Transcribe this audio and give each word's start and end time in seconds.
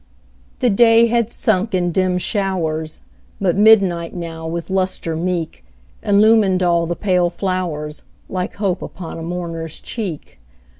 The 0.61 0.71
day 0.71 1.05
had 1.05 1.29
sunk 1.29 1.75
in 1.75 1.91
dim 1.91 2.17
showers, 2.17 3.01
But 3.39 3.55
midnight 3.55 4.15
now, 4.15 4.47
with 4.47 4.71
lustre 4.71 5.15
meek, 5.15 5.63
Illumined 6.01 6.63
all 6.63 6.87
the 6.87 6.95
pale 6.95 7.29
flowers, 7.29 8.03
Like 8.27 8.55
hope 8.55 8.81
upon 8.81 9.19
a 9.19 9.21
mourner's 9.21 9.79
cheek. 9.79 10.39